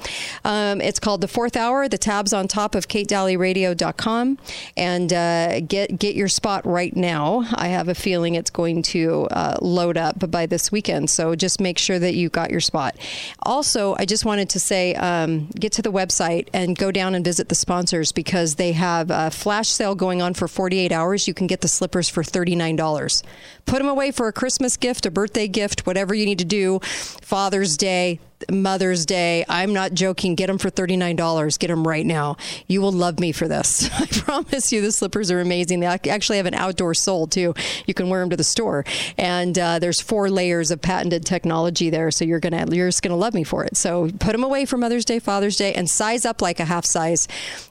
[0.44, 1.88] Um, it's called the Fourth Hour.
[1.88, 4.38] The tab's on top of KateDalleyRadio.com,
[4.76, 7.46] and uh, get get your spot right now.
[7.54, 11.62] I have a feeling it's going to uh, load up by this weekend, so just
[11.62, 12.98] make sure that you got your spot.
[13.44, 17.24] Also, I just wanted to say, um, get to the website and go down and
[17.24, 21.28] visit the sponsors because they have a flash sale going on for 48 hours.
[21.28, 23.24] You can get the slippers for $39.
[23.66, 26.80] Put them away for a Christmas gift, a birthday gift, whatever you need to do.
[26.82, 28.20] Father's Day.
[28.52, 29.46] Mother's Day.
[29.50, 30.36] I'm not joking.
[30.36, 31.60] Get them for $39.
[31.60, 32.38] Get them right now.
[32.68, 33.90] You will love me for this.
[34.00, 35.80] I promise you, the slippers are amazing.
[35.80, 37.54] They actually have an outdoor sole too.
[37.86, 38.86] You can wear them to the store,
[39.18, 42.12] and uh, there's four layers of patented technology there.
[42.12, 43.76] So you're gonna you're just gonna love me for it.
[43.76, 46.86] So put them away for Mother's Day, Father's Day, and size up like a half
[46.86, 47.28] size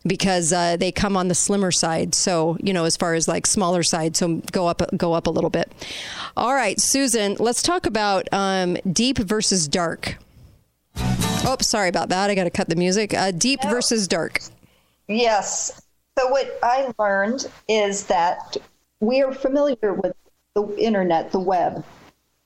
[0.07, 2.15] because uh, they come on the slimmer side.
[2.15, 5.31] So you know, as far as like smaller side, so go up go up a
[5.31, 5.71] little bit.
[6.37, 10.17] All right, Susan, let's talk about um, deep versus dark.
[10.99, 12.31] Oh, sorry about that.
[12.31, 13.15] I got to cut the music.
[13.15, 14.41] Uh, deep versus dark.
[15.09, 15.83] Yes.
[16.19, 18.57] So what I learned is that
[19.01, 20.15] we are familiar with
[20.55, 21.85] the internet, the web.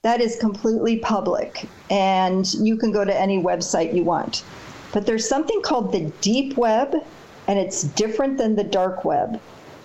[0.03, 4.45] That is completely public, and you can go to any website you want.
[4.93, 6.95] But there's something called the deep web,
[7.47, 9.41] and it's different than the dark web.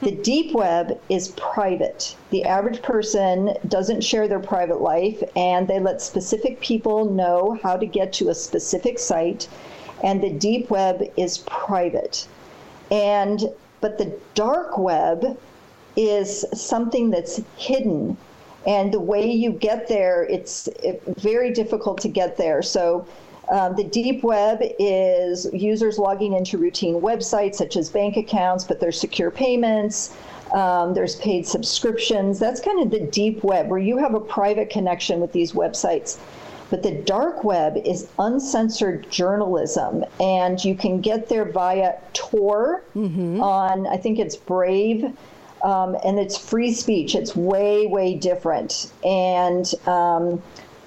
[0.05, 2.15] The deep web is private.
[2.29, 7.75] The average person doesn't share their private life, and they let specific people know how
[7.75, 9.47] to get to a specific site.
[10.03, 12.27] And the deep web is private.
[12.91, 15.39] And but the dark web
[15.95, 18.15] is something that's hidden
[18.67, 23.07] and the way you get there it's it, very difficult to get there so
[23.49, 28.79] um, the deep web is users logging into routine websites such as bank accounts but
[28.79, 30.15] there's secure payments
[30.53, 34.69] um, there's paid subscriptions that's kind of the deep web where you have a private
[34.69, 36.17] connection with these websites
[36.69, 42.83] but the dark web is uncensored journalism, and you can get there via Tor
[43.41, 45.05] on, I think it's Brave,
[45.63, 47.15] um, and it's free speech.
[47.15, 48.91] It's way, way different.
[49.03, 50.41] And um,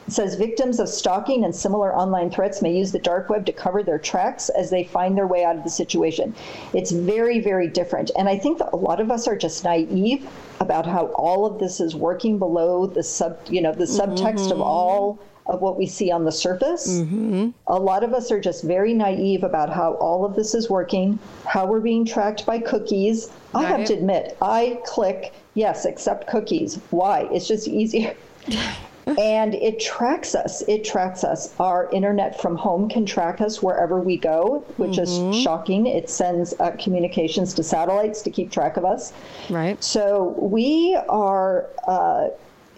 [0.08, 3.82] says victims of stalking and similar online threats may use the dark web to cover
[3.82, 6.34] their tracks as they find their way out of the situation.
[6.72, 8.10] It's very, very different.
[8.18, 10.28] And I think a lot of us are just naive
[10.60, 14.58] about how all of this is working below the sub, you know, the subtext of
[14.58, 14.62] mm-hmm.
[14.62, 17.00] all of what we see on the surface.
[17.00, 17.50] Mm-hmm.
[17.68, 21.18] A lot of us are just very naive about how all of this is working,
[21.46, 23.30] how we're being tracked by cookies.
[23.54, 26.78] I have to admit, I click yes, accept cookies.
[26.90, 27.28] Why?
[27.32, 28.14] It's just easier.
[29.16, 30.62] and it tracks us.
[30.68, 31.54] It tracks us.
[31.58, 35.86] Our internet from home can track us wherever we go, which is shocking.
[35.86, 39.12] It sends uh, communications to satellites to keep track of us.
[39.48, 39.82] Right.
[39.82, 42.28] So we are, uh,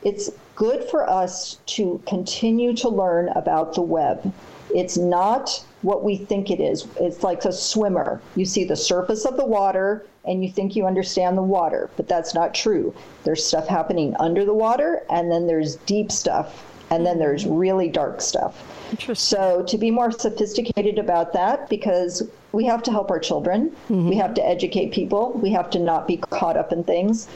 [0.03, 4.33] it's good for us to continue to learn about the web.
[4.75, 6.87] It's not what we think it is.
[7.01, 8.21] It's like a swimmer.
[8.37, 12.09] You see the surface of the water and you think you understand the water, but
[12.09, 12.95] that's not true.
[13.25, 17.89] There's stuff happening under the water, and then there's deep stuff, and then there's really
[17.89, 18.63] dark stuff.
[19.15, 24.09] So, to be more sophisticated about that, because we have to help our children, mm-hmm.
[24.09, 27.29] we have to educate people, we have to not be caught up in things.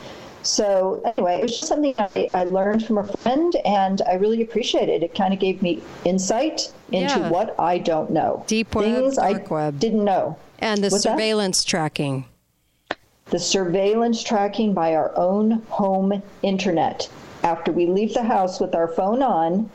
[0.45, 4.43] So, anyway, it was just something I, I learned from a friend, and I really
[4.43, 5.03] appreciated it.
[5.03, 7.31] It kind of gave me insight into Yeah.
[7.31, 8.45] what I don't know.
[8.47, 9.81] Deep web, things dark I web.
[9.81, 10.37] didn't know.
[10.59, 11.13] And the What's that?
[11.13, 12.27] surveillance tracking.
[13.31, 17.09] the surveillance tracking by our own home internet.
[17.43, 19.71] After we leave the house with our phone on,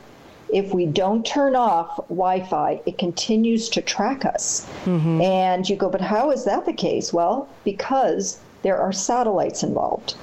[0.52, 4.66] if we don't turn off Wi Fi, it continues to track us.
[4.84, 5.20] Mm-hmm.
[5.20, 7.12] And you go, but how is that the case?
[7.12, 10.14] Well, because there are satellites involved.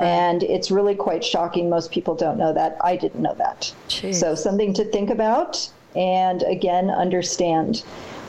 [0.00, 1.70] And it's really quite shocking.
[1.70, 2.76] Most people don't know that.
[2.82, 3.72] I didn't know that.
[3.88, 4.16] Jeez.
[4.16, 7.82] So, something to think about and again, understand.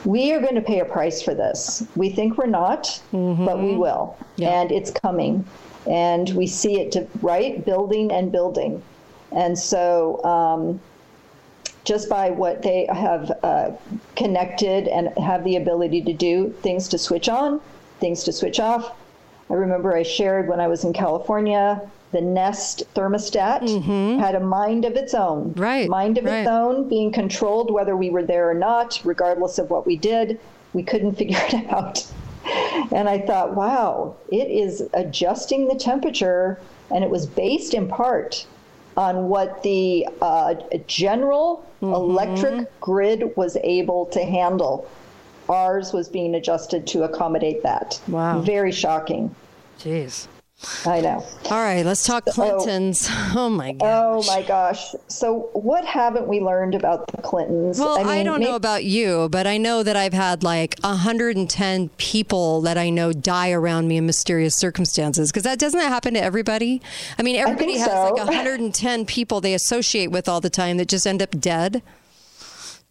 [0.04, 1.84] We are going to pay a price for this.
[1.94, 4.16] We think we're not, but we will.
[4.36, 4.60] Yeah.
[4.60, 5.44] And it's coming.
[5.86, 7.64] And we see it, to, right?
[7.64, 8.82] Building and building.
[9.32, 10.80] And so, um,
[11.84, 13.70] just by what they have uh,
[14.16, 17.60] connected and have the ability to do, things to switch on,
[18.00, 18.92] things to switch off.
[19.50, 21.80] I remember I shared when I was in California,
[22.12, 23.68] the Nest thermostat
[24.20, 25.50] had a mind of its own.
[25.50, 25.60] Mm-hmm.
[25.60, 26.40] Right, Mind of right.
[26.40, 30.40] its own, being controlled whether we were there or not, regardless of what we did.
[30.72, 32.06] We couldn't figure it out.
[32.92, 36.58] And I thought, wow, it is adjusting the temperature,
[36.90, 38.46] and it was based in part
[38.96, 40.54] on what the uh,
[40.86, 41.94] general Mm-hmm.
[41.94, 44.90] electric grid was able to handle.
[45.48, 48.00] Ours was being adjusted to accommodate that.
[48.08, 48.40] Wow.
[48.40, 49.34] Very shocking.
[49.78, 50.28] Jeez.
[50.84, 51.24] I know.
[51.50, 52.32] All right, let's talk oh.
[52.32, 53.08] Clintons.
[53.36, 53.84] Oh my gosh.
[53.84, 54.94] Oh my gosh.
[55.06, 57.78] So, what haven't we learned about the Clintons?
[57.78, 60.76] Well, I, mean, don't may- know about you, but I know that I've had like
[60.80, 65.30] 110 people that I know die around me in mysterious circumstances.
[65.30, 66.82] Because that doesn't that happen to everybody?
[67.18, 68.14] I mean, everybody think has so.
[68.14, 71.82] like 110 people they associate with all the time that just end up dead.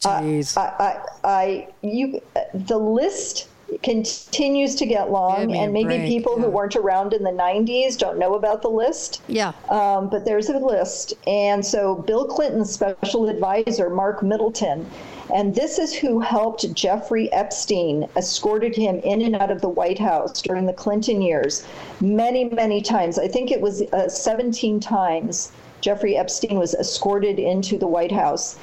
[0.06, 0.58] Uh, Jeez.
[0.58, 2.22] I, I, I, you,
[2.54, 3.48] the list
[3.84, 6.46] continues to get long, and maybe break, people yeah.
[6.46, 9.22] who weren't around in the 90s don't know about the list.
[9.28, 9.52] Yeah.
[9.70, 11.14] Um, but there's a list.
[11.26, 14.90] And so Bill Clinton's special advisor, Mark Middleton,
[15.34, 20.00] and this is who helped Jeffrey Epstein, escorted him in and out of the White
[20.00, 21.66] House during the Clinton years
[22.00, 23.20] many, many times.
[23.20, 28.58] I think it was uh, 17 times Jeffrey Epstein was escorted into the White House.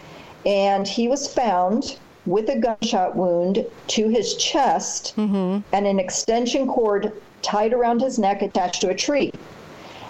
[0.46, 5.60] And he was found with a gunshot wound to his chest mm-hmm.
[5.72, 9.30] and an extension cord tied around his neck attached to a tree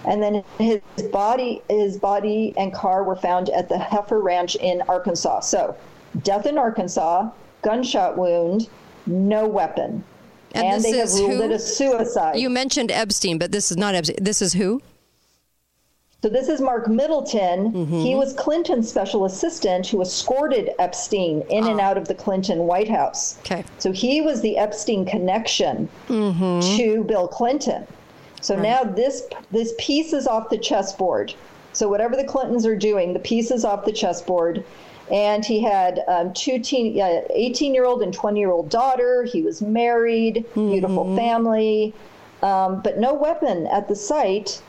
[0.07, 0.80] and then his
[1.11, 5.76] body his body and car were found at the heifer ranch in arkansas so
[6.22, 7.28] death in arkansas
[7.62, 8.68] gunshot wound
[9.07, 10.05] no weapon
[10.55, 11.43] And and, this they have is ruled who?
[11.43, 14.16] it a suicide You mentioned Epstein, but this is not Epstein.
[14.20, 14.80] This is who?
[16.24, 17.70] So this is mark middleton
[18.02, 22.88] he was clinton's special assistant who escorted epstein in and out of the clinton white
[22.88, 23.62] house Okay.
[23.76, 27.86] so he was the epstein connection to bill clinton
[28.40, 31.34] So now this this piece is off the chessboard.
[31.72, 34.62] So whatever the Clintons are doing, the piece is off the chessboard.
[35.10, 39.24] And he had um, two teen, uh, 18 year old and 20 year old daughter.
[39.24, 41.94] He was married, beautiful family,
[42.42, 44.62] um, but no weapon at the site.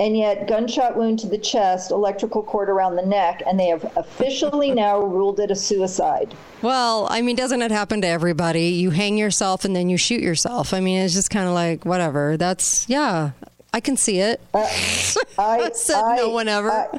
[0.00, 3.84] And yet, gunshot wound to the chest, electrical cord around the neck, and they have
[3.96, 6.34] officially now ruled it a suicide.
[6.62, 8.68] Well, I mean, doesn't it happen to everybody?
[8.70, 10.72] You hang yourself and then you shoot yourself.
[10.72, 12.38] I mean, it's just kind of like whatever.
[12.38, 13.32] That's yeah,
[13.74, 14.40] I can see it.
[14.54, 16.70] I said no one ever.
[16.70, 16.98] I-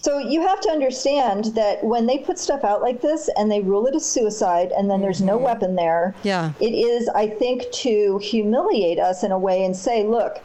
[0.00, 3.60] so you have to understand that when they put stuff out like this and they
[3.60, 6.28] rule it a suicide and then there's no weapon there, Mm-hmm.
[6.28, 6.52] Yeah.
[6.60, 10.40] it is, I think, to humiliate us in a way and say, look,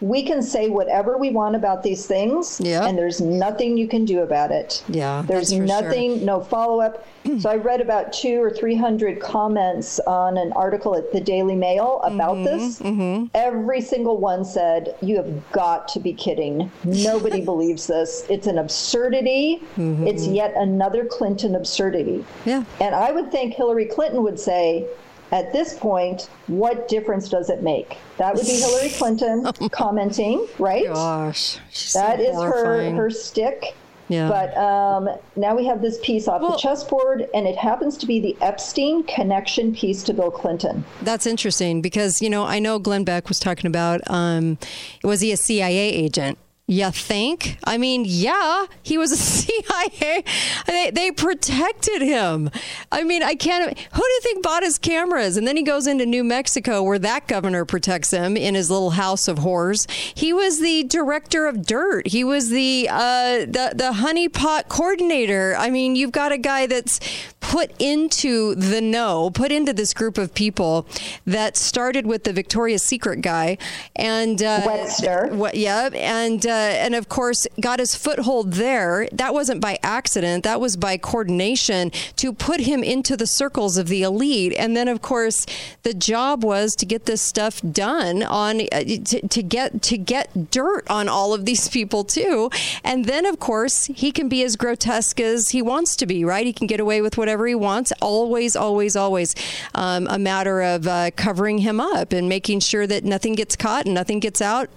[0.00, 2.86] we can say whatever we want about these things, Yeah.
[2.86, 4.82] and there's nothing you can do about it.
[4.88, 5.66] Yeah, there's for sure.
[5.66, 7.04] nothing, no follow up.
[7.38, 11.54] so I read about two or three hundred comments on an article at the Daily
[11.56, 13.30] Mail about Mm-hmm, this.
[13.34, 16.70] Every single one said, "You have got to be kidding!
[16.84, 18.24] Nobody believes this.
[18.30, 19.62] It's an absurdity.
[19.76, 22.48] It's yet another Clinton absurdity." Mm-hmm.
[22.48, 22.64] Yeah.
[22.80, 24.86] And I would think Hillary Clinton would say,
[25.32, 27.96] at this point, what difference does it make?
[28.18, 30.86] That would be Hillary Clinton commenting, right?
[30.86, 33.74] Gosh, she's That so is her her stick.
[34.08, 34.28] Yeah.
[34.28, 38.06] But um, now we have this piece off Well- the chessboard, and it happens to
[38.06, 40.84] be the Epstein connection piece to Bill Clinton.
[41.02, 44.58] That's interesting because, you know, I know Glenn Beck was talking about, um,
[45.04, 46.38] was he a CIA agent?
[46.70, 47.58] You think?
[47.64, 50.22] I mean, yeah, he was a CIA.
[50.68, 52.48] They, they protected him.
[52.92, 53.76] I mean, I can't.
[53.76, 55.36] Who do you think bought his cameras?
[55.36, 58.90] And then he goes into New Mexico, where that governor protects him in his little
[58.90, 59.88] house of horrors.
[60.14, 62.06] He was the director of dirt.
[62.06, 65.56] He was the uh, the the honeypot coordinator.
[65.58, 67.00] I mean, you've got a guy that's
[67.40, 70.86] put into the know, put into this group of people
[71.24, 73.58] that started with the Victoria's Secret guy
[73.96, 75.32] and uh, Wexner.
[75.32, 79.08] what, yeah, and uh, and of course got his foothold there.
[79.12, 80.44] That wasn't by accident.
[80.44, 84.54] That was by coordination to put him into the circles of the elite.
[84.56, 85.46] And then of course
[85.82, 90.50] the job was to get this stuff done on uh, to, to get to get
[90.50, 92.50] dirt on all of these people too.
[92.84, 96.24] And then of course he can be as grotesque as he wants to be.
[96.24, 96.46] Right?
[96.46, 97.92] He can get away with whatever he wants.
[98.00, 99.34] Always, always, always
[99.74, 103.86] um, a matter of uh, covering him up and making sure that nothing gets caught
[103.86, 104.68] and nothing gets out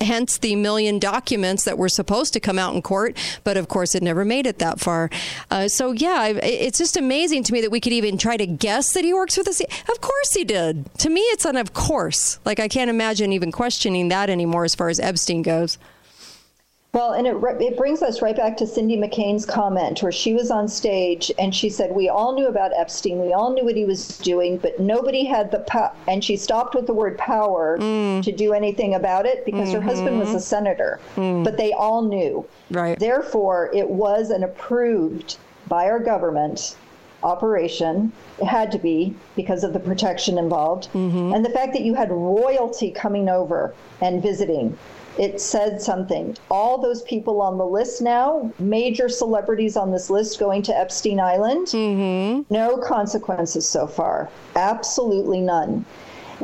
[0.00, 3.94] hence the million documents that were supposed to come out in court, but of course
[3.94, 5.10] it never made it that far.
[5.50, 8.92] Uh, so yeah, it's just amazing to me that we could even try to guess
[8.92, 9.60] that he works with us.
[9.60, 10.92] Of course he did.
[10.98, 12.38] To me, it's an of course.
[12.44, 15.78] Like I can't imagine even questioning that anymore as far as Epstein goes.
[16.94, 20.50] Well, and it, it brings us right back to Cindy McCain's comment where she was
[20.50, 23.18] on stage and she said, We all knew about Epstein.
[23.18, 25.92] We all knew what he was doing, but nobody had the power.
[26.06, 28.22] And she stopped with the word power mm.
[28.22, 30.40] to do anything about it because her husband was a mm-hmm.
[30.40, 31.00] senator.
[31.16, 31.44] Mm.
[31.44, 32.46] But they all knew.
[32.70, 32.98] Right.
[32.98, 35.38] Therefore, it was an approved
[35.68, 36.76] by our government
[37.22, 38.12] operation.
[38.38, 40.88] It had to be because of the protection involved.
[40.92, 41.32] Mm-hmm.
[41.32, 44.76] And the fact that you had royalty coming over and visiting,
[45.18, 46.36] it said something.
[46.50, 51.20] All those people on the list now, major celebrities on this list going to Epstein
[51.20, 52.52] Island, mm-hmm.
[52.52, 54.30] no consequences so far.
[54.56, 55.84] Absolutely none.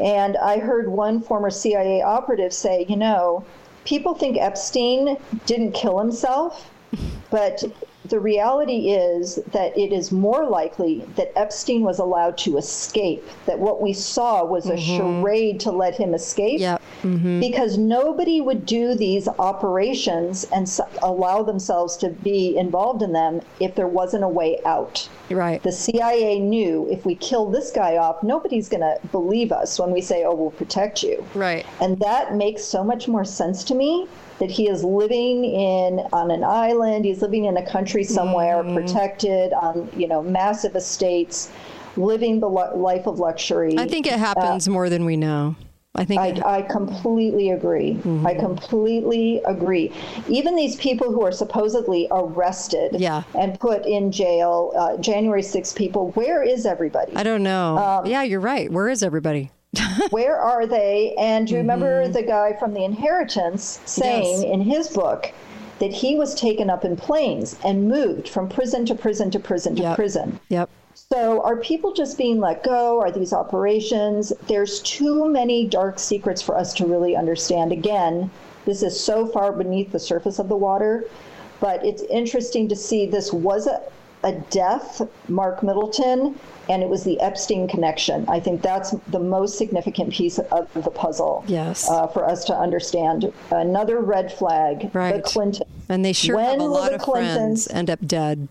[0.00, 3.44] And I heard one former CIA operative say, you know,
[3.84, 5.16] people think Epstein
[5.46, 6.70] didn't kill himself,
[7.30, 7.64] but
[8.08, 13.58] the reality is that it is more likely that Epstein was allowed to escape, that
[13.58, 14.96] what we saw was a mm-hmm.
[14.96, 16.60] charade to let him escape.
[16.60, 16.82] Yep.
[17.02, 17.40] Mm-hmm.
[17.40, 20.68] Because nobody would do these operations and
[21.02, 25.08] allow themselves to be involved in them if there wasn't a way out.
[25.30, 25.62] Right.
[25.62, 29.92] The CIA knew if we kill this guy off, nobody's going to believe us when
[29.92, 31.24] we say, oh, we'll protect you.
[31.34, 31.64] Right.
[31.80, 36.30] And that makes so much more sense to me that he is living in on
[36.30, 38.74] an island, he's living in a country somewhere Mm-hmm.
[38.74, 41.50] protected on, you know, massive estates,
[41.96, 43.74] living the lu- life of luxury.
[43.78, 45.56] I think it happens more than we know.
[45.94, 46.20] I think.
[46.20, 47.94] I, I completely agree.
[47.94, 48.24] Mm-hmm.
[48.26, 49.92] I completely agree.
[50.28, 53.22] Even these people who are supposedly arrested Yeah.
[53.36, 57.16] and put in jail, uh, January 6 people, where is everybody?
[57.16, 57.76] I don't know.
[57.78, 58.70] Um, yeah, you're right.
[58.70, 59.50] Where is everybody?
[60.10, 61.14] Where are they?
[61.18, 62.12] And do you remember Mm-hmm.
[62.12, 64.52] the guy from The Inheritance saying Yes.
[64.52, 65.32] in his book
[65.78, 69.76] that he was taken up in planes and moved from prison to prison to prison
[69.76, 69.96] to Yep.
[69.96, 70.40] prison?
[70.48, 70.70] Yep.
[70.94, 73.00] So are people just being let go?
[73.00, 74.32] Are these operations?
[74.48, 77.70] There's too many dark secrets for us to really understand.
[77.70, 78.30] Again,
[78.64, 81.04] this is so far beneath the surface of the water,
[81.60, 83.80] but it's interesting to see this was a,
[84.24, 86.38] a death, Mark Middleton,
[86.68, 88.28] and it was the Epstein connection.
[88.28, 91.88] I think that's the most significant piece of the puzzle Yes.
[91.88, 93.32] uh, for us to understand.
[93.50, 95.22] Another red flag, the Right.
[95.24, 95.66] Clinton.
[95.88, 98.48] And they sure When have a lot the of Clintons- friends end up dead.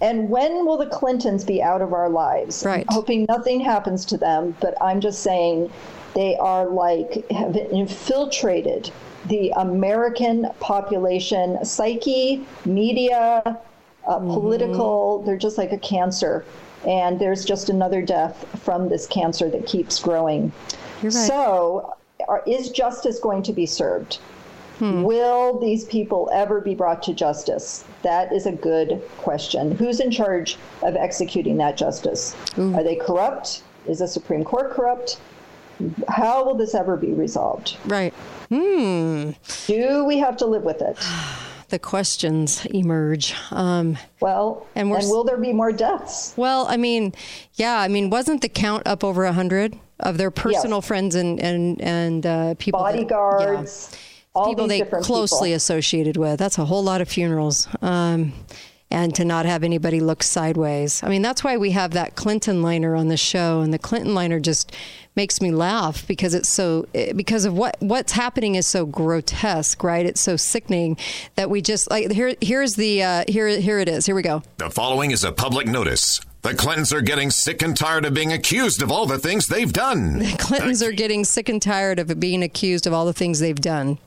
[0.00, 2.64] And when will the Clintons be out of our lives?
[2.64, 2.84] Right.
[2.88, 5.70] I'm hoping nothing happens to them, but I'm just saying
[6.14, 8.90] they are like have infiltrated
[9.28, 14.34] the American population psyche, media, uh, Mm-hmm.
[14.34, 15.22] political.
[15.22, 16.44] They're just like a cancer.
[16.86, 20.52] And there's just another death from this cancer that keeps growing.
[21.02, 21.26] You're right.
[21.26, 21.96] So,
[22.28, 24.18] are, is justice going to be served?
[24.78, 25.02] Hmm.
[25.02, 27.84] Will these people ever be brought to justice?
[28.02, 29.72] That is a good question.
[29.74, 32.36] Who's in charge of executing that justice?
[32.58, 33.62] Are they corrupt?
[33.86, 35.18] Is the Supreme Court corrupt?
[36.08, 37.76] How will this ever be resolved?
[37.86, 38.12] Right.
[38.50, 39.30] Hmm.
[39.66, 40.96] Do we have to live with it?
[41.68, 43.34] The questions emerge.
[43.50, 46.32] Um, Well, And and, will there be more deaths?
[46.36, 47.12] well, I mean,
[47.54, 51.40] yeah, I mean, wasn't the count up over a hundred of their personal friends and
[51.40, 52.78] and and uh, people?
[52.84, 53.98] that- Bodyguards, yeah.
[54.36, 55.56] All people they closely people.
[55.56, 56.38] associated with.
[56.38, 57.68] That's a whole lot of funerals.
[57.82, 58.32] Um,
[58.90, 61.02] and to not have anybody look sideways.
[61.02, 64.14] I mean, that's why we have that Clinton liner on the show, and the Clinton
[64.14, 64.72] liner just
[65.16, 69.82] makes me laugh because it's so eh, because of what what's happening is so grotesque,
[69.82, 70.06] right?
[70.06, 70.96] It's so sickening
[71.34, 72.34] that we just like here.
[72.40, 74.06] Here's the uh, here here it is.
[74.06, 74.42] Here we go.
[74.58, 76.20] The following is a public notice.
[76.42, 79.72] The Clintons are getting sick and tired of being accused of all the things they've
[79.72, 80.20] done.
[80.20, 83.60] The Clintons are getting sick and tired of being accused of all the things they've
[83.60, 83.98] done.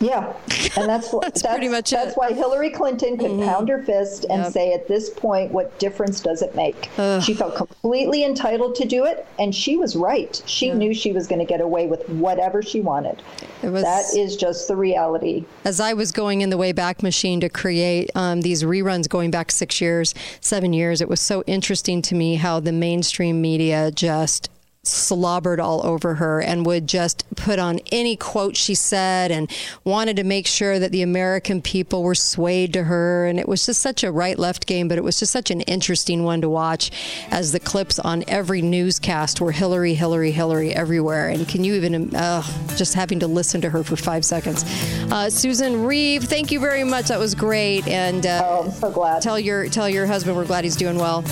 [0.00, 0.32] Yeah,
[0.76, 2.18] and that's That's that's, pretty much that's it.
[2.18, 2.20] Mm-hmm.
[2.20, 4.52] why Hillary Clinton could pound her fist and Yep.
[4.52, 6.88] say, "At this point, what difference does it make?"
[7.22, 10.40] She felt completely entitled to do it, and she was right.
[10.46, 13.22] She knew she was going to get away with whatever she wanted.
[13.62, 15.44] It was- that is just the reality.
[15.64, 19.50] as I was going in the Wayback Machine to create um, these reruns going back
[19.50, 24.48] six years, seven years, it was so interesting to me how the mainstream media just
[24.82, 29.50] slobbered all over her and would just put on any quote she said and
[29.84, 33.26] wanted to make sure that the American people were swayed to her.
[33.26, 35.60] And it was just such a right left game, but it was just such an
[35.62, 36.90] interesting one to watch
[37.30, 41.28] as the clips on every newscast were Hillary, Hillary, Hillary everywhere.
[41.28, 42.42] And can you even, uh,
[42.76, 44.64] just having to listen to her for five seconds?
[45.12, 47.08] Uh, Susan Reeve, thank you very much.
[47.08, 47.86] That was great.
[47.86, 49.20] And uh, Oh, I'm so glad.
[49.20, 51.22] tell your tell your husband we're glad he's doing well.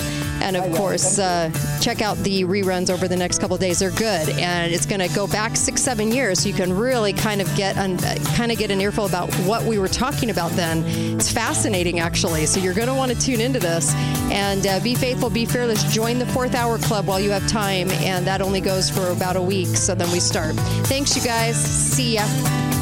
[0.41, 3.79] And of course, uh, check out the reruns over the next couple days.
[3.79, 7.13] They're good, and it's going to go back six, seven years, so you can really
[7.13, 10.51] kind of get un, kind of get an earful about what we were talking about
[10.51, 10.83] then.
[11.15, 12.45] It's fascinating, actually.
[12.45, 13.93] So you're going to want to tune into this
[14.31, 15.83] and uh, be faithful, be fearless.
[15.93, 19.35] Join the Fourth Hour Club while you have time, and that only goes for about
[19.35, 19.67] a week.
[19.67, 20.55] So then we start.
[20.87, 21.55] Thanks, you guys.
[21.55, 22.78] See ya.